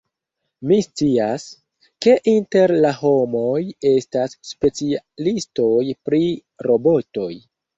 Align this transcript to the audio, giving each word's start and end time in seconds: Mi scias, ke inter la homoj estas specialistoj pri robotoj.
Mi 0.69 0.77
scias, 0.85 1.43
ke 2.05 2.15
inter 2.31 2.73
la 2.85 2.93
homoj 3.01 3.59
estas 3.91 4.35
specialistoj 4.53 5.79
pri 6.11 6.23
robotoj. 6.69 7.33